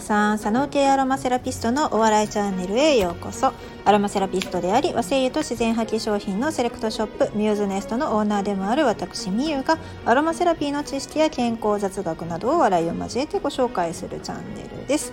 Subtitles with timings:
[0.00, 3.52] 皆さん佐野系アロマセラピストのお笑いチャンネルへようこそ。
[3.84, 9.76] アロマセラピストであり和製油と自然派化商品のセレクトショップミューズネストのオーナーでもある私みゆが
[10.06, 15.12] アロマセラピーの知識や健康雑学などを笑いを交えてご紹介するチャンネルです。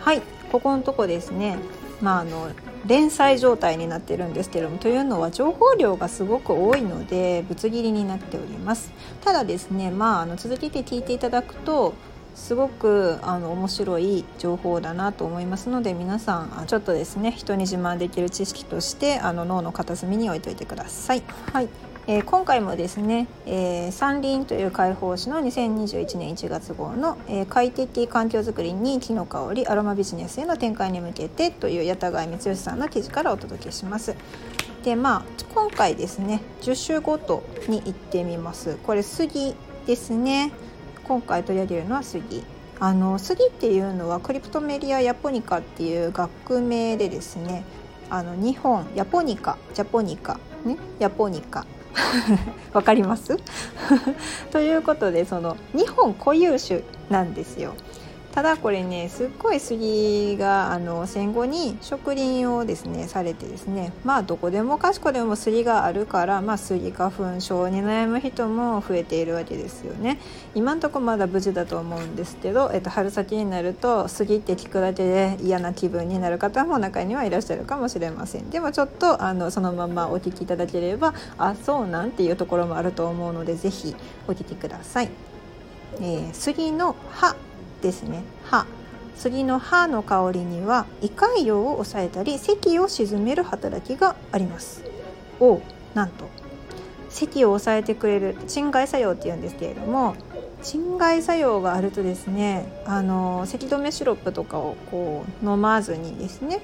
[0.00, 1.58] はいここのとこですね。
[2.00, 2.48] まああの
[2.86, 8.92] 連載状態になってるんですけどもというのは情報量がすごく多いのでぶつ切りになっております。
[9.22, 11.92] ただですねまああの続けて聞いていただくと
[12.34, 21.22] すごくあの面白い情報だなと思いますので皆さんちょっとですね人に自慢できる知識としてあの脳の片隅に置いといてください。
[21.52, 21.68] はい
[22.08, 34.16] えー、今回もですね、えー、山林という解放誌の2021年1月号の、えー、快適環境づくりに木の香りアロマビジネスへの展開に向けてという八田貝光義さんの記事からお届けします。
[34.82, 35.22] でまあ
[35.54, 38.78] 今回ですね10種ごとに行ってみます。
[38.82, 39.54] これ杉
[39.86, 40.50] ですね。
[41.04, 42.42] 今回取り上げるのは杉
[42.80, 47.64] あの杉っていうのはクリプトメリア・ヤポニカっていう学名でですね
[48.10, 51.66] あの日本ヤポニカジャポニカねヤポニカ。
[52.72, 53.36] わかります？
[54.50, 56.80] ということでその日本固有種
[57.10, 57.74] なんですよ。
[58.32, 70.18] ただこれねすっごい杉があの戦後に植林をですねされてですねまあどこでもかしこでも杉があるから、まあ、杉花粉症に悩む人も増えているわけですよね。
[70.54, 78.48] 今んとこまだ無事だと思うんですけど、えっと、春先になると杉って聞くだけで嫌な気分になる方も中にはいらっしゃるかもしれません。
[78.48, 83.94] でもちょっとあのそのままお聞きいただければあそうなんていうところもあると思うので是非
[84.26, 85.10] お聞きください。
[86.00, 87.36] えー、杉の葉。
[87.82, 88.22] ですね。
[88.44, 88.66] 歯
[89.14, 94.82] 杉の葉の香りには胃潰瘍を抑えたり咳を鎮める働きがあります。
[95.38, 95.60] お
[95.92, 96.30] なんと。
[97.10, 100.16] 咳を抑えてくれる鎮害作用っていうんですけれども
[100.62, 106.62] 鎮害作用があるとですねあの咳止めシロップとかをこう飲まずにですね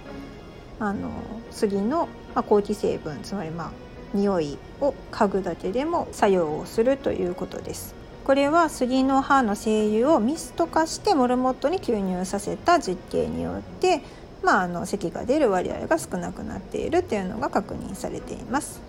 [0.80, 1.10] あの
[1.50, 3.70] 杉の、まあ、抗気成分つまりまあ
[4.14, 7.97] 匂いを嗅ぐだけでも作用をするということです。
[8.28, 14.02] これは杉の葉の精油をミスト化してモルモットに吸入させた実験によって、
[14.42, 18.82] まあ、あの咳が出る割合が少なくなっているというのが確認されています。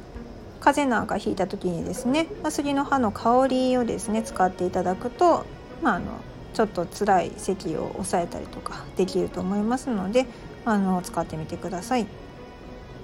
[0.60, 5.46] 風邪なんかひいた時にですね、まあ、杉の葉の香りをですね使っていただくと、
[5.82, 6.08] まあ、あの
[6.54, 10.26] ちょっと辛い咳を抑えたりとかできると思いますので
[10.66, 12.08] あの使ってみてください。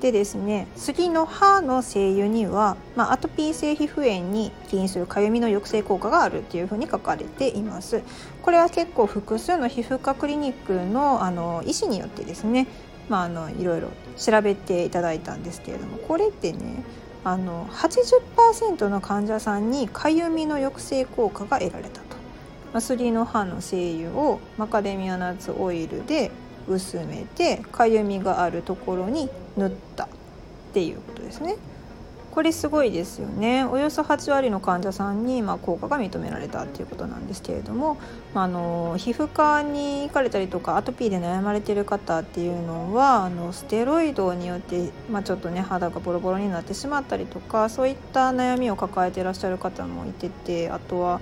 [0.06, 8.04] でですね杉の葉の精油には、まあ、アトピー性皮膚炎に起因するかゆみの抑制効果があるっていうふうに書かれています。
[8.44, 12.68] これは結構複数の皮膚科クリニックのあの医師によってですね
[13.10, 16.84] まあ、あのいろいろ調べていただいたんですけれどもこれってね
[17.24, 22.16] あの80%の患者さんにかゆみの抑制効果が得られたと、
[22.74, 26.32] まあ、杉の葉の精油をマカデミアナッツオイルで
[26.68, 30.08] 薄めてかゆみがあるところに塗ったっ
[30.74, 31.56] ていうことですね。
[32.36, 37.98] これすごいですよねおよそ8割の患者さんに、まあ、効果が認められたっていうことなんですけれども、
[38.34, 51.22] まあ、あの皮膚科に行かれたりとかアトピーで悩まれてる方っていうのはあのステロイドによって、まあ、ちょっとね肌がボロボロになってしまったりとかそういった悩みを抱えていらっしゃる方もいててあとは、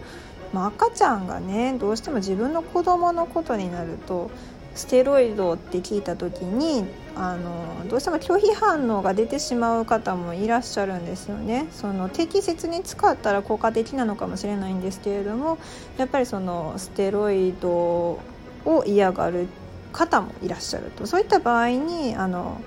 [0.51, 4.31] まあ、赤ちゃんがねどうしても自分の子供のことになると
[4.75, 6.85] ステロイドって聞いた時に
[7.16, 11.67] あのどうしても拒否反応が出てしまう方もいらっしゃるんですよね。
[11.72, 15.59] その適切に使ったら効果的なのかもしれないんですけれども
[15.97, 19.47] やっぱりそのステロイドを嫌がる
[19.91, 22.59] 方もいらっしゃるとそういった場合にあの、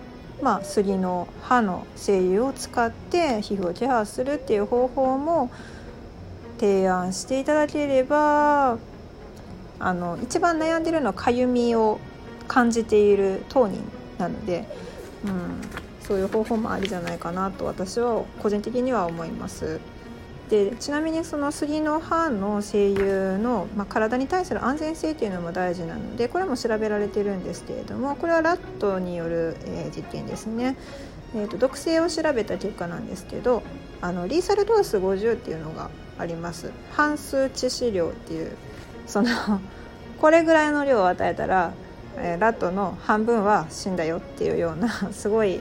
[0.43, 5.51] まあ、杉の葉の精油を使って皮膚をケアするっていう方法も
[6.59, 8.79] 提案していただければ
[9.79, 11.99] あの一番悩んでるのはかゆみを
[12.49, 13.81] 感じている当人
[14.19, 14.67] なので、
[15.25, 15.61] うん、
[16.01, 19.81] そういう方法もありじゃないかなと私は個人的には思います。
[20.49, 30.77] でちなみにその杉の葉の精油の、まあ、体に対する安全性っていうのも大事なのでこれも調べられてるんですけれどもこれはラットによる、えー、実験ですね。
[31.35, 33.65] えーと、毒性を調べた結果なんですけど
[34.01, 38.57] あのリーサルドース50っていうのがあります半数致死量っていう
[39.07, 39.29] その
[40.21, 41.73] これぐらいの量を与えたら、
[42.17, 45.61] えー、ラットの半分は死んだよっていうような すごい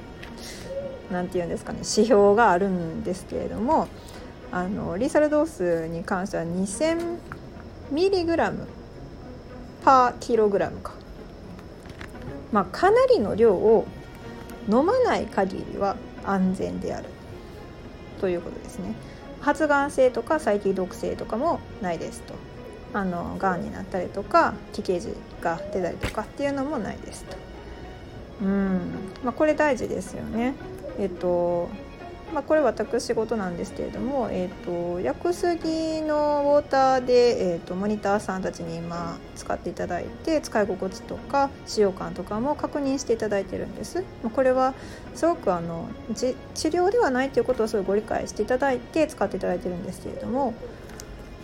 [1.12, 3.88] 何て言うんですかね指標があるんですけれども
[4.52, 7.18] あのリサルドースに関しては2000
[7.92, 8.68] ミリグラム
[9.84, 10.94] パーキログラムか、
[12.52, 13.86] まあ、かなりの量を
[14.68, 17.10] 飲まない限りは安全である。
[18.20, 18.96] ということですね。
[19.42, 22.34] 発がん性とか細菌毒性とかもないですと。
[22.96, 27.38] あのがんになったりとか奇形児が出たりとかっていうのもないですと。
[28.42, 28.80] うん
[29.24, 30.56] まあ、これ大事ですよね。
[30.98, 31.70] えっと
[32.34, 44.04] まあ、これ私事なんですけれども、えーと、薬杉のウォーターで、えーと、モニターさんたちに今使っていただいて使い心地とか使用感とかも確認していただいてるんです。
[44.24, 44.74] まこれは
[45.14, 46.36] すごくあの治
[46.70, 50.56] 療ではないということをすごいご理解していただいて使っていただいてるんですけれども、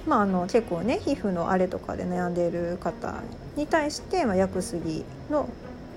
[0.07, 3.21] まあ、あの結構ね皮膚の荒れとかで悩んでいる方
[3.55, 5.47] に対して、まあ、薬杉の、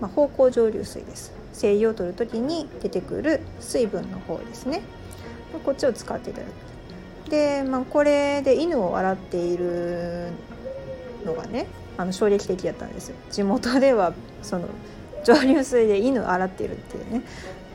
[0.01, 1.33] まあ、芳香蒸留水です。
[1.53, 4.83] 精油を取る時に出てくる水分の方ですね。
[5.65, 7.31] こっちを使っていただく。
[7.31, 10.29] で、まあ、これで犬を洗っている
[11.25, 11.67] のがね
[11.97, 13.17] あの衝撃的だったんですよ。
[13.31, 14.12] 地元では
[14.43, 14.69] その
[15.25, 17.23] 蒸留水で犬洗ってるっていうね。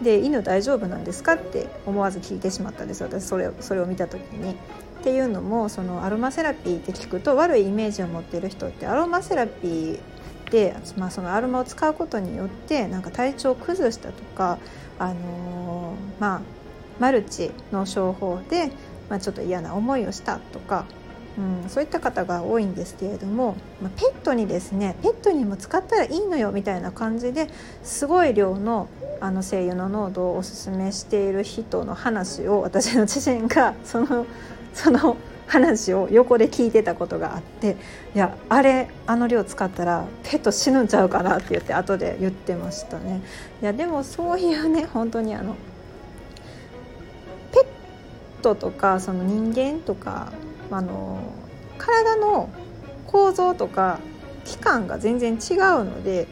[0.02, 4.56] で犬大丈夫なんですかって思わず聞いてしまったんです私それそれを見た時に。
[5.00, 10.00] っていうのもそのアロマセラピーって聞くと悪いイメージを持ってる人ってアロマセラピー
[10.52, 14.58] で、まあ、そのアロマを使うことによってなんか体調を崩したとか、
[14.98, 16.42] あのー、まあ、
[17.00, 18.72] マルチの商法で、
[19.10, 20.86] まあ、ちょっと嫌な思いをしたとか、
[21.40, 27.48] うん、そういった方が多いんですけれども、まあ、ペットにですねペットにも使ったらいいのよみたいな感じで
[27.82, 28.90] すごい量の
[29.22, 34.26] あの精油の濃度をおすすめしている人の話を私の知人が その
[34.74, 35.16] その
[35.48, 37.76] 話を横で聞いてたことがあって
[38.16, 43.22] いやあれあの量使ったらペット死ぬんちゃうかなって言って後で言ってましたね。
[43.62, 45.56] いやでもそういうね本当にあの
[47.52, 50.32] ペットとかその人間とか
[50.72, 51.20] あの
[51.78, 52.50] 体の
[53.08, 54.00] 構造とか
[54.46, 56.28] 器官が全然違うので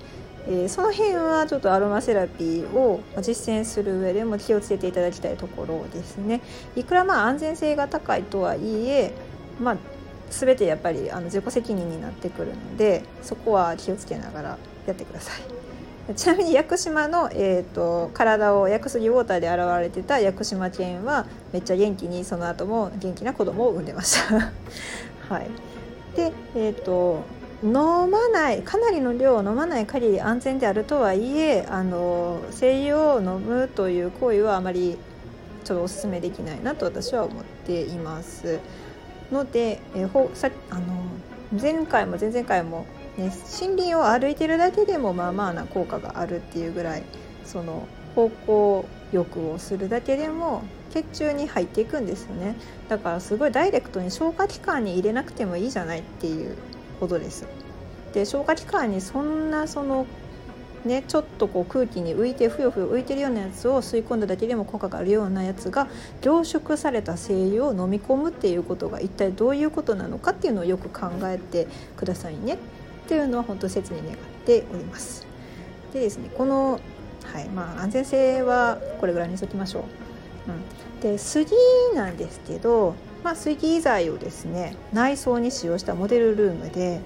[0.50, 6.42] えー、その辺はちょっとアロマセラピーを実践する上でも気をつけていただきたいところですね。
[6.76, 9.14] いくらまあ安全性が高いとはいえ、
[9.60, 9.78] まあ、
[10.30, 15.57] 全てやっぱりあの自己責任になってくるのでそこは気をつけながらやってください。
[16.16, 24.52] ちなみに屋久島の、えーと、体を屋久杉ウォーターで洗われてた屋久島犬はめっちゃ元気にその後も元気な子供を産んでました。
[25.34, 25.50] はい、
[26.16, 27.24] で、えーと
[27.64, 34.96] 飲まないかなりの量を飲まない限り安全であるとはいえあの精油を飲むという行為はあまり
[35.64, 38.60] ちょっとお勧めできないなと私は思っています。
[39.32, 40.84] ので、えほさあの
[41.60, 42.86] 前回も前々回も、
[43.18, 47.04] ね、森林を歩いてるだけでもまあまあな効果があるっていうぐらい
[47.44, 52.56] その方向浴をするだけでも血中に入っていくんですよね
[52.90, 56.56] だからすごいダイレクトに消化器官に入れなくてもいいじゃないっていう
[57.00, 57.46] ことです。
[58.14, 60.08] で消化器官にそんなその
[60.86, 65.88] ね、ちょっとこう空気に浮いてふよふよ浮いてるようなやつを吸い込んだだけでも効果があるようなやつが
[66.22, 71.68] 凝縮された精油を飲み込むっていうことが一体どういうことなのかっていうのをよく考えて
[71.98, 72.58] くださいね
[73.08, 75.26] っていうのは本当切に願っております。
[75.94, 76.82] でですねこの、
[77.24, 79.84] はいまあ、安全性はこれぐらいにしときましょう。
[80.52, 81.56] うん、で杉
[81.96, 87.00] なんですけど、まあ、杉材をですね内装に使用したモデルルームで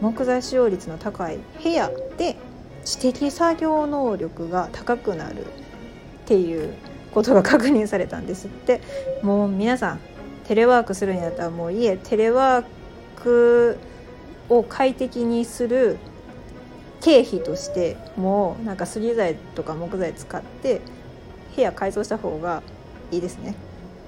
[0.00, 2.36] 木材使用率の高い部屋で
[2.84, 5.48] 知的作業能力が高くなるっ
[6.26, 6.74] ていう
[7.14, 8.80] ことが確認されたんですって
[9.22, 10.00] もう皆さん
[10.48, 12.64] テレワークするんやったらもう家テレワー
[13.22, 13.78] ク
[14.48, 15.98] を快適にする
[17.00, 20.80] 経費としてもうなんか杉材とか木材使って
[21.54, 22.62] 部屋改装した方が
[23.10, 23.54] いいですね。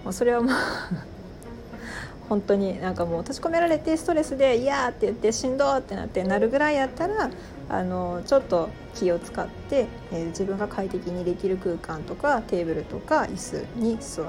[0.04, 0.52] もうそれはもう
[2.28, 7.30] 本当になんかもう閉じ込められてストレスで「嫌」って言って「しんど」ってなってなるぐらいやったら
[7.70, 14.28] あのちょっと気を使って、えー、自分が快適にできる空間とかテーブルとか椅子に座る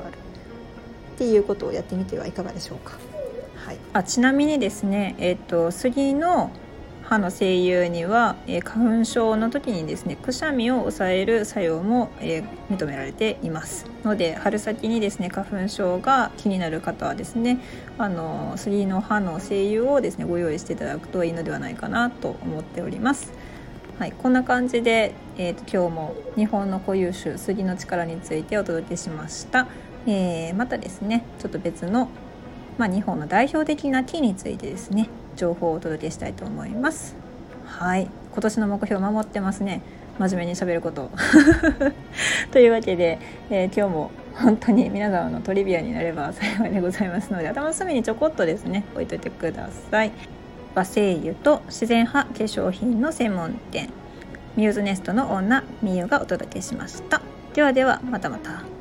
[1.15, 3.08] っていうことをやってみてはいかがでしょうか。
[3.69, 6.49] はい、あちなみにですね、えーと杉の
[7.03, 13.85] 歯の声優には、えー、花粉症の時にですねくしゃみを抑える作用も、えー、認められています。
[14.03, 17.59] ので春先にですね花粉症が気になる方はですね
[17.99, 23.31] あの杉の葉の精油をですねご用意していただくといいのではないかなと思っております。
[23.99, 29.67] はい、こんな感じで、えーと、今日も日本の固有種杉の力についてお届けしました、
[30.07, 32.07] えー、またですねちょっと別の、
[32.79, 37.15] まあ、日本の代表的な木についてですね情報をお届けしたいと思います。
[37.65, 38.07] はい。
[38.31, 39.81] 今年の目標守ってますね。
[40.17, 41.11] 真面目にしゃべること。
[42.51, 43.19] というわけで、
[43.49, 50.11] えー、今日も本当に皆様のトリビアになれば 幸いでございますので頭の隅にちょこっとですね置いといてください。
[50.73, 53.89] 和製油と自然派化粧品の専門店。
[54.55, 57.21] ミューズネストの女みゆがお届けしました。
[57.53, 58.78] ではではまたまた。